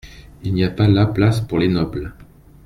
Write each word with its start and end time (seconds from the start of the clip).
Il 0.43 0.55
n'y 0.55 0.63
a 0.63 0.71
pas 0.71 0.87
là 0.87 1.05
place 1.05 1.41
pour 1.41 1.59
les 1.59 1.67
nobles. 1.67 2.11